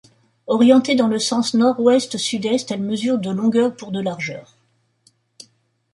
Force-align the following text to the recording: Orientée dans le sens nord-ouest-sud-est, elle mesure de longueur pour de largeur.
Orientée 0.47 0.95
dans 0.95 1.05
le 1.07 1.19
sens 1.19 1.53
nord-ouest-sud-est, 1.53 2.71
elle 2.71 2.81
mesure 2.81 3.19
de 3.19 3.29
longueur 3.29 3.75
pour 3.75 3.91
de 3.91 3.99
largeur. 4.01 4.55